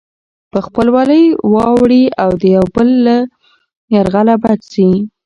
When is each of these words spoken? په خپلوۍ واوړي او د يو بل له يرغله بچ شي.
په 0.51 0.59
خپلوۍ 0.65 1.23
واوړي 1.53 2.03
او 2.23 2.29
د 2.41 2.43
يو 2.55 2.65
بل 2.75 2.89
له 3.05 3.17
يرغله 3.95 4.35
بچ 4.43 4.61
شي. 4.73 4.89